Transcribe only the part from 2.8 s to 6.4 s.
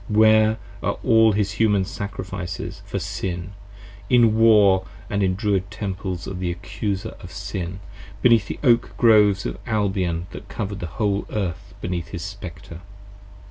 For Sin, in War & in the Druid Temples of